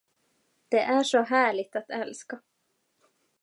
Det 0.69 0.79
är 0.79 1.03
så 1.03 1.21
härligt 1.21 1.75
att 1.75 1.89
älska! 1.89 2.39